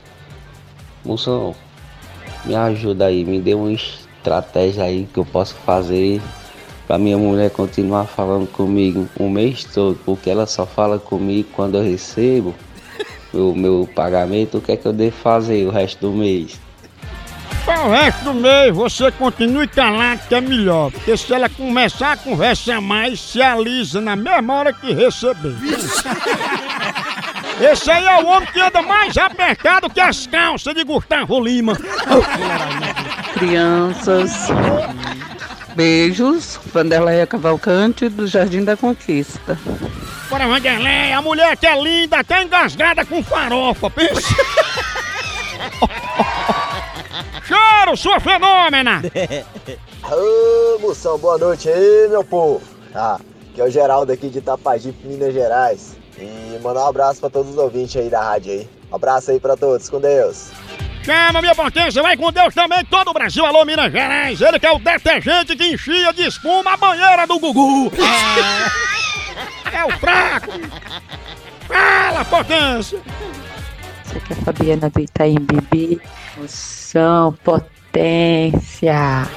Moção, 1.05 1.55
me 2.43 2.53
ajuda 2.53 3.05
aí, 3.05 3.23
me 3.23 3.39
dê 3.39 3.53
uma 3.53 3.71
estratégia 3.71 4.83
aí 4.83 5.07
que 5.13 5.17
eu 5.17 5.23
possa 5.23 5.55
fazer 5.65 6.21
pra 6.85 6.97
minha 6.97 7.17
mulher 7.17 7.49
continuar 7.51 8.03
falando 8.05 8.47
comigo 8.51 9.07
o 9.17 9.29
mês 9.29 9.63
todo, 9.63 9.97
porque 10.03 10.29
ela 10.29 10.45
só 10.45 10.65
fala 10.65 10.99
comigo 10.99 11.47
quando 11.53 11.77
eu 11.77 11.83
recebo 11.83 12.53
o 13.33 13.55
meu 13.55 13.89
pagamento, 13.95 14.57
o 14.57 14.61
que 14.61 14.73
é 14.73 14.77
que 14.77 14.85
eu 14.85 14.93
devo 14.93 15.15
fazer 15.15 15.65
o 15.65 15.71
resto 15.71 16.01
do 16.01 16.11
mês? 16.11 16.59
Para 17.65 17.85
o 17.85 17.91
resto 17.91 18.25
do 18.25 18.33
mês, 18.33 18.75
você 18.75 19.09
continue 19.11 19.67
calado 19.67 20.21
que 20.27 20.35
é 20.35 20.41
melhor. 20.41 20.91
Porque 20.91 21.17
se 21.17 21.33
ela 21.33 21.49
começar 21.49 22.11
a 22.11 22.17
conversar 22.17 22.79
mais, 22.79 23.19
se 23.19 23.41
alisa 23.41 23.99
na 23.99 24.15
mesma 24.15 24.53
hora 24.53 24.73
que 24.73 24.93
receber. 24.93 25.55
Esse 27.59 27.89
aí 27.89 28.05
é 28.05 28.21
o 28.21 28.27
homem 28.27 28.49
que 28.51 28.59
anda 28.59 28.81
mais 28.81 29.17
apertado 29.17 29.89
que 29.89 29.99
as 29.99 30.27
calças 30.27 30.73
de 30.73 30.83
Gustavo 30.83 31.39
Lima. 31.39 31.77
Crianças. 33.33 34.31
Beijos. 35.75 36.59
Vanderleia 36.73 37.25
Cavalcante, 37.25 38.09
do 38.09 38.27
Jardim 38.27 38.63
da 38.63 38.75
Conquista. 38.75 39.57
Bora, 40.29 40.47
Vanderlei, 40.47 41.13
a 41.13 41.21
mulher 41.21 41.55
que 41.55 41.65
é 41.67 41.81
linda, 41.81 42.19
até 42.19 42.43
engasgada 42.43 43.05
com 43.05 43.23
farofa, 43.23 43.89
pensa. 43.89 44.35
Choro, 47.43 47.95
sua 47.95 48.19
fenômena! 48.19 49.01
Ô, 50.03 50.79
moção, 50.79 51.17
boa 51.17 51.37
noite 51.37 51.69
aí, 51.69 52.07
meu 52.09 52.23
povo. 52.23 52.61
Ah, 52.93 53.19
que 53.53 53.61
é 53.61 53.63
o 53.63 53.69
Geraldo 53.69 54.11
aqui 54.11 54.29
de 54.29 54.39
Itapajipe, 54.39 55.07
Minas 55.07 55.33
Gerais. 55.33 55.95
E 56.17 56.59
mandar 56.63 56.85
um 56.85 56.87
abraço 56.87 57.19
pra 57.19 57.29
todos 57.29 57.51
os 57.51 57.57
ouvintes 57.57 57.95
aí 57.97 58.09
da 58.09 58.21
rádio 58.21 58.53
aí. 58.53 58.69
Um 58.91 58.95
abraço 58.95 59.31
aí 59.31 59.39
pra 59.39 59.57
todos, 59.57 59.89
com 59.89 59.99
Deus. 59.99 60.51
Chama, 61.03 61.41
minha 61.41 61.53
potência, 61.53 62.01
vai 62.01 62.17
com 62.17 62.31
Deus 62.31 62.53
também, 62.55 62.83
todo 62.85 63.09
o 63.09 63.13
Brasil, 63.13 63.45
alô 63.45 63.63
Minas 63.63 63.91
Gerais. 63.91 64.41
Ele 64.41 64.59
que 64.59 64.65
é 64.65 64.71
o 64.71 64.79
detergente 64.79 65.55
que 65.55 65.73
enchia 65.73 66.11
de 66.11 66.23
espuma 66.25 66.73
a 66.73 66.77
banheira 66.77 67.27
do 67.27 67.39
Gugu. 67.39 67.91
É 69.71 69.85
o 69.85 69.91
fraco. 69.99 70.51
Fala, 71.67 72.25
potência. 72.25 72.99
Você 74.03 74.19
que 74.19 74.33
é 74.33 74.35
a 74.35 74.39
Fabiana 74.41 74.89
do 74.89 74.99
Itaim 74.99 75.35
Bibi. 75.35 76.01
Moção, 76.37 77.37
potência. 77.43 79.27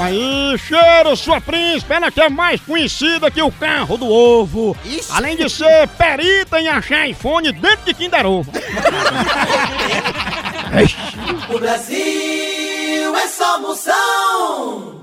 Aí, 0.00 0.56
cheiro, 0.56 1.14
sua 1.14 1.42
príncipe, 1.42 1.92
ela 1.92 2.10
que 2.10 2.22
é 2.22 2.30
mais 2.30 2.58
conhecida 2.62 3.30
que 3.30 3.42
o 3.42 3.52
carro 3.52 3.98
do 3.98 4.08
ovo. 4.08 4.74
Além 5.10 5.36
de 5.36 5.46
ser 5.50 5.86
perita 5.88 6.58
em 6.58 6.68
achar 6.68 7.06
iPhone 7.06 7.52
dentro 7.52 7.84
de 7.84 7.92
Kinder 7.92 8.24
Ovo. 8.24 8.50
O 11.52 11.58
Brasil 11.58 13.16
é 13.16 13.26
só 13.26 13.58
Moção. 13.58 15.00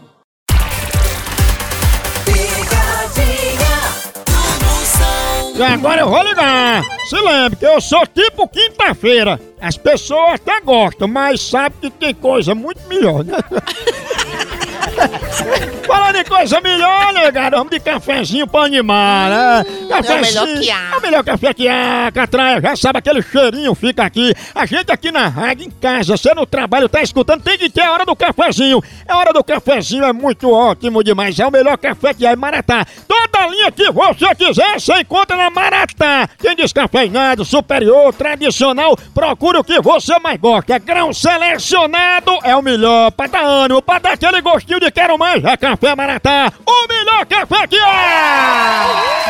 E 5.58 5.62
agora 5.62 6.02
eu 6.02 6.10
vou 6.10 6.24
ligar. 6.24 6.84
Se 7.06 7.16
lembre 7.16 7.58
que 7.58 7.66
eu 7.66 7.82
sou 7.82 8.08
tipo 8.08 8.48
quinta-feira. 8.48 9.40
As 9.60 9.76
pessoas 9.76 10.36
até 10.36 10.62
gostam, 10.62 11.08
mas 11.08 11.42
sabem 11.42 11.78
que 11.82 11.90
tem 11.90 12.14
coisa 12.14 12.56
muito 12.56 12.80
melhor, 12.88 13.24
né? 13.26 13.38
Falando 15.88 16.16
em 16.18 16.24
coisa 16.24 16.60
melhor, 16.60 17.14
né? 17.14 17.32
Vamos 17.52 17.70
de 17.70 17.80
cafezinho 17.80 18.48
pra 18.48 18.64
animar, 18.64 19.30
né? 19.30 19.66
Cafezinho. 19.90 20.46
melhor 20.46 20.62
que 20.62 20.72
há. 20.72 20.92
É 20.94 20.98
o 20.98 21.02
melhor 21.02 21.24
café 21.24 21.54
que 21.54 21.68
há, 21.68 22.12
Catraia. 22.14 22.62
Já 22.62 22.76
sabe, 22.76 23.00
aquele 23.00 23.22
cheirinho 23.22 23.74
fica 23.74 24.04
aqui. 24.04 24.34
A 24.54 24.66
gente 24.66 24.92
aqui 24.92 25.12
na 25.12 25.28
rádio, 25.28 25.66
em 25.66 25.70
casa, 25.70 26.18
você 26.18 26.34
no 26.34 26.46
trabalho, 26.46 26.90
tá 26.90 27.02
escutando, 27.02 27.42
tem 27.42 27.58
que 27.58 27.70
ter 27.70 27.82
a 27.84 27.92
hora 27.92 28.06
do 28.06 28.16
cafezinho. 28.16 28.84
A 29.08 29.18
hora 29.18 29.32
do 29.32 29.44
cafezinho 29.44 30.04
é 30.04 30.12
muito 30.12 30.52
ótimo 30.52 31.04
demais. 31.04 31.40
É 31.40 31.48
o 31.48 31.52
melhor 31.52 31.78
café 31.78 32.14
que 32.14 32.26
há 32.26 32.34
em 32.34 32.36
Maratá. 32.36 32.86
Toda 33.08 33.48
linha 33.48 33.72
que 33.72 33.90
você 33.92 34.36
quiser, 34.36 34.80
você 34.80 34.94
encontra 35.00 35.38
na 35.38 35.50
Maratá. 35.50 36.28
Tem 36.38 36.56
descafeinado, 36.56 37.46
superior, 37.46 38.14
tradicional. 38.14 38.98
Procure 39.14 39.58
o 39.60 39.64
que 39.64 39.80
você 39.82 40.20
mais 40.20 40.40
gosta. 40.40 40.76
É 40.76 40.80
grão 40.80 41.14
selecionado, 41.14 42.38
é 42.44 42.56
o 42.56 42.62
melhor. 42.62 43.12
Pra 43.12 43.28
dar 43.28 43.44
ânimo, 43.44 43.82
pra 43.82 44.00
dar 44.00 44.14
aquele 44.14 44.42
gostinho 44.42 44.77
de 44.80 44.92
quero 44.92 45.18
mais. 45.18 45.44
É 45.44 45.58
Café 45.58 45.96
Maratá, 45.96 46.52
o 46.66 46.88
melhor 46.88 47.26
café 47.26 47.68
que 47.68 47.76
é! 47.78 49.28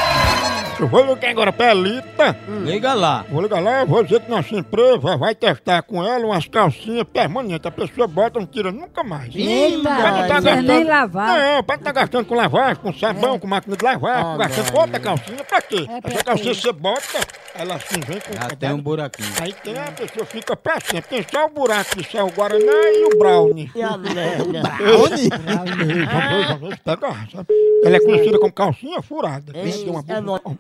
Eu 0.79 0.87
vou 0.87 1.03
ligar 1.03 1.31
agora 1.31 1.51
pra 1.51 1.71
Elita. 1.71 2.37
Liga 2.63 2.93
lá. 2.93 3.25
Vou 3.31 3.41
ligar 3.41 3.59
lá, 3.59 3.83
vou 3.83 4.03
dizer 4.03 4.21
que 4.21 4.29
nossa 4.29 4.53
empresa 4.53 5.17
vai 5.17 5.33
testar 5.33 5.81
com 5.81 6.03
ela 6.05 6.23
umas 6.23 6.47
calcinhas 6.47 7.03
permanentes. 7.11 7.65
A 7.65 7.71
pessoa 7.71 8.07
bota, 8.07 8.39
não 8.39 8.45
tira 8.45 8.71
nunca 8.71 9.03
mais. 9.03 9.35
Eita, 9.35 9.81
Pra 9.81 10.11
não 10.11 10.27
tá 10.27 10.33
não 10.35 10.41
precisa 10.43 10.61
nem 10.61 10.83
lavar. 10.83 11.27
Não, 11.39 11.63
pra 11.63 11.77
não 11.77 11.83
tá 11.83 11.91
gastando 11.91 12.25
com 12.25 12.35
lavagem, 12.35 12.75
com 12.75 12.93
sabão, 12.93 13.39
com 13.39 13.47
máquina 13.47 13.75
de 13.75 13.83
lavar, 13.83 14.23
Ah, 14.23 14.37
gastando 14.37 14.71
com 14.71 14.79
outra 14.79 14.99
calcinha, 14.99 15.43
pra 15.43 15.61
quê? 15.61 15.87
É 15.89 15.99
pra 16.01 16.11
Essa 16.13 16.23
calcinha 16.23 16.53
você 16.53 16.71
bota, 16.71 17.19
ela 17.57 17.75
assim 17.75 17.99
vem 18.01 18.19
com 18.19 18.33
Já 18.33 18.47
tem 18.55 18.73
um 18.73 18.81
buraquinho. 18.81 19.29
Aí 19.41 19.53
tem 19.53 19.77
a 19.77 19.91
pessoa 19.91 20.25
fica 20.25 20.55
pra 20.55 20.79
sempre. 20.79 21.09
Tem 21.09 21.23
só 21.23 21.45
o 21.45 21.49
buraco 21.49 21.95
de 21.97 22.03
sal 22.09 22.29
Guaraná 22.29 22.71
e 22.91 23.05
o 23.05 23.17
Brownie. 23.17 23.71
E 23.75 23.81
a 23.81 23.97
merda. 23.97 24.43
Brownie? 24.77 25.29
Brownie. 25.29 26.77
Pega, 26.83 27.27
sabe? 27.31 27.47
Ela 27.83 27.95
é 27.95 27.99
conhecida 27.99 28.39
como 28.39 28.53
calcinha 28.53 29.01
furada. 29.01 29.51
Esse 29.59 29.83
Tem 29.83 29.89
uma 29.91 30.03
é 30.07 30.21
boca- 30.21 30.57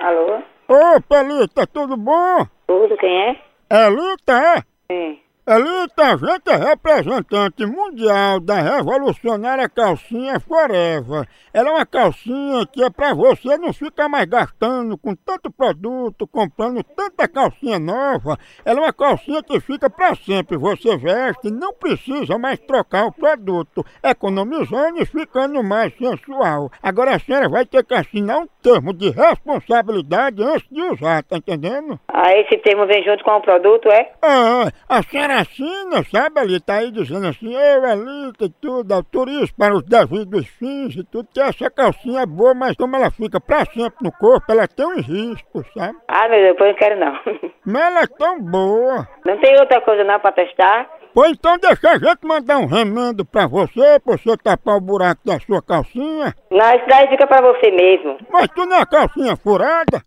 Alô? 0.00 0.38
Ô, 0.68 1.00
Pelita, 1.02 1.66
tudo 1.66 1.96
bom? 1.96 2.46
Tudo, 2.66 2.96
quem 2.96 3.10
é? 3.30 3.42
Elita, 3.86 4.32
é? 4.32 4.62
Sim. 4.90 5.20
Elita, 5.52 6.12
a 6.12 6.16
gente 6.16 6.48
é 6.48 6.56
representante 6.56 7.66
mundial 7.66 8.38
da 8.38 8.60
revolucionária 8.60 9.68
calcinha 9.68 10.38
Forever. 10.38 11.26
Ela 11.52 11.70
é 11.70 11.72
uma 11.72 11.84
calcinha 11.84 12.64
que 12.64 12.80
é 12.84 12.88
pra 12.88 13.12
você 13.12 13.58
não 13.58 13.72
ficar 13.72 14.08
mais 14.08 14.26
gastando 14.26 14.96
com 14.96 15.12
tanto 15.12 15.50
produto, 15.50 16.24
comprando 16.28 16.84
tanta 16.84 17.26
calcinha 17.26 17.80
nova. 17.80 18.38
Ela 18.64 18.78
é 18.78 18.82
uma 18.84 18.92
calcinha 18.92 19.42
que 19.42 19.58
fica 19.58 19.90
pra 19.90 20.14
sempre. 20.14 20.56
Você 20.56 20.96
veste 20.96 21.48
e 21.48 21.50
não 21.50 21.74
precisa 21.74 22.38
mais 22.38 22.60
trocar 22.60 23.06
o 23.06 23.12
produto, 23.12 23.84
economizando 24.04 25.02
e 25.02 25.04
ficando 25.04 25.64
mais 25.64 25.92
sensual. 25.98 26.70
Agora 26.80 27.16
a 27.16 27.18
senhora 27.18 27.48
vai 27.48 27.66
ter 27.66 27.84
que 27.84 27.94
assinar 27.94 28.38
um 28.38 28.46
termo 28.62 28.92
de 28.92 29.10
responsabilidade 29.10 30.42
antes 30.42 30.68
de 30.70 30.82
usar, 30.82 31.22
tá 31.22 31.36
entendendo? 31.36 31.98
Ah, 32.08 32.32
esse 32.36 32.56
termo 32.58 32.86
vem 32.86 33.02
junto 33.02 33.24
com 33.24 33.32
o 33.32 33.40
produto, 33.40 33.88
é? 33.90 34.12
Ah, 34.22 34.70
a 34.88 35.02
senhora 35.02 35.40
assina, 35.40 36.04
sabe, 36.10 36.40
ali, 36.40 36.60
tá 36.60 36.74
aí 36.74 36.90
dizendo 36.90 37.26
assim, 37.26 37.54
eu, 37.54 37.84
Elita 37.84 38.44
e 38.44 38.50
tudo, 38.60 38.92
autorizo 38.92 39.54
para 39.56 39.74
os 39.74 39.82
devidos 39.84 40.46
fins 40.58 40.94
e 40.96 41.04
tudo, 41.04 41.28
que 41.32 41.40
essa 41.40 41.70
calcinha 41.70 42.22
é 42.22 42.26
boa, 42.26 42.54
mas 42.54 42.76
como 42.76 42.96
ela 42.96 43.10
fica 43.10 43.40
pra 43.40 43.64
sempre 43.64 43.98
no 44.02 44.12
corpo, 44.12 44.50
ela 44.50 44.68
tem 44.68 44.86
uns 44.86 45.06
riscos, 45.06 45.66
sabe? 45.74 45.96
Ah, 46.08 46.28
meu 46.28 46.40
Deus, 46.40 46.52
depois 46.52 46.68
eu 46.68 46.72
não 46.72 46.78
quero 46.78 47.00
não. 47.00 47.50
Mas 47.66 47.82
ela 47.82 48.00
é 48.00 48.06
tão 48.06 48.40
boa. 48.40 49.08
Não 49.24 49.38
tem 49.38 49.58
outra 49.60 49.80
coisa 49.82 50.02
não 50.02 50.18
pra 50.18 50.32
testar? 50.32 50.88
Pois 51.12 51.32
então 51.32 51.58
deixa 51.58 51.90
a 51.90 51.98
gente 51.98 52.24
mandar 52.24 52.58
um 52.58 52.66
remendo 52.66 53.24
pra 53.24 53.46
você, 53.46 53.98
pra 54.00 54.16
você 54.16 54.36
tapar 54.36 54.76
o 54.76 54.80
buraco 54.80 55.20
da 55.24 55.40
sua 55.40 55.60
calcinha. 55.60 56.34
Não, 56.50 56.74
isso 56.76 56.86
daí 56.88 57.08
fica 57.08 57.26
pra 57.26 57.40
você 57.42 57.70
mesmo. 57.70 58.16
Mas 58.30 58.48
tu 58.54 58.64
não 58.64 58.76
é 58.76 58.86
calcinha 58.86 59.36
furada? 59.36 60.04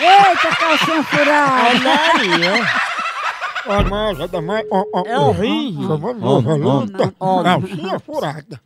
Eita, 0.00 0.56
calcinha 0.56 1.02
furada! 1.02 1.90
Olha, 3.68 3.84
mas 3.90 4.20
é 4.20 4.28
da 4.28 4.40
mais... 4.40 4.64
ó, 4.70 4.84
ó, 4.94 5.02
É 5.06 5.18
horrível. 5.18 5.96
Elita. 5.96 7.12
Homem. 7.18 7.44
Calcinha 7.44 7.98
furada. 7.98 8.60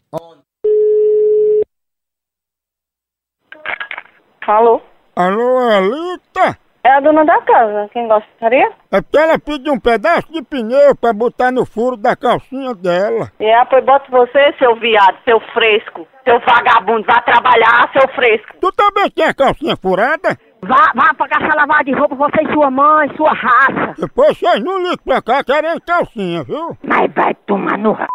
Alô? 4.46 4.80
Alô, 5.16 5.70
Elita? 5.70 6.58
É 6.82 6.92
a 6.92 7.00
dona 7.00 7.24
da 7.24 7.40
casa. 7.42 7.88
Quem 7.92 8.08
gostaria? 8.08 8.72
É 8.90 9.00
porque 9.02 9.18
ela 9.18 9.38
pediu 9.38 9.72
um 9.74 9.78
pedaço 9.78 10.32
de 10.32 10.42
pneu 10.42 10.96
pra 10.96 11.12
botar 11.12 11.52
no 11.52 11.66
furo 11.66 11.96
da 11.96 12.16
calcinha 12.16 12.74
dela. 12.74 13.30
É, 13.38 13.64
pois 13.66 13.84
bota 13.84 14.10
você, 14.10 14.54
seu 14.58 14.74
viado, 14.76 15.18
seu 15.24 15.38
fresco, 15.52 16.06
seu 16.24 16.40
vagabundo, 16.40 17.04
vá 17.06 17.20
trabalhar, 17.20 17.90
seu 17.92 18.08
fresco. 18.14 18.56
Tu 18.60 18.72
também 18.72 19.10
tem 19.10 19.26
a 19.26 19.34
calcinha 19.34 19.76
furada? 19.76 20.38
Vá, 20.62 20.90
vá 20.94 21.14
pra 21.14 21.28
casa 21.28 21.54
lavar 21.54 21.84
de 21.84 21.92
roupa, 21.92 22.14
você 22.14 22.42
e 22.42 22.52
sua 22.52 22.70
mãe, 22.70 23.08
sua 23.16 23.32
raça. 23.32 23.94
Depois 23.98 24.38
vocês 24.38 24.64
não 24.64 24.78
ligam 24.78 25.04
pra 25.04 25.22
cá 25.22 25.44
querendo 25.44 25.80
calcinha, 25.82 26.42
viu? 26.44 26.76
Mas 26.82 27.12
vai 27.14 27.34
tomar 27.46 27.76
no 27.78 27.92
r... 27.92 28.06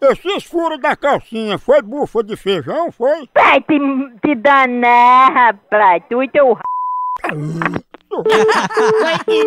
Esses 0.00 0.44
furos 0.44 0.80
da 0.80 0.94
calcinha 0.94 1.58
foi 1.58 1.82
bufa 1.82 2.22
de 2.22 2.36
feijão, 2.36 2.92
foi? 2.92 3.28
Vai 3.34 3.60
te, 3.62 3.78
te 4.22 4.34
danar, 4.36 5.32
rapaz, 5.32 6.02
tu 6.08 6.22
e 6.22 6.28
teu 6.28 6.52
r... 6.52 6.60
Vai 8.24 9.18
te 9.18 9.42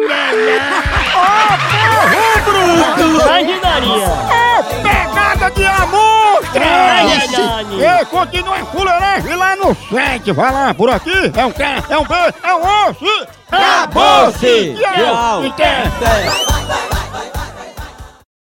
bruto! 2.45 3.03
Imaginaria! 3.23 4.12
É 4.29 4.63
pegada 4.82 5.51
de 5.51 5.65
amor! 5.65 6.39
É 6.53 7.19
verdade. 7.19 7.75
Ei, 7.82 8.05
continua 8.05 8.60
em 8.60 8.65
fuleiragem 8.65 9.36
lá 9.36 9.55
no 9.55 9.75
site. 9.89 10.32
Vai 10.32 10.51
lá, 10.51 10.73
por 10.73 10.89
aqui. 10.89 11.32
É 11.36 11.45
um 11.45 11.51
K, 11.51 11.84
é 11.89 11.97
um 11.97 12.03
B, 12.03 12.15
é 12.43 12.55
um 12.55 12.89
osso. 12.89 13.27
Acabou-se! 13.51 14.75
Tchau! 14.79 14.93
Tchau. 14.93 15.43
Até. 15.47 15.84
Até. 15.84 16.49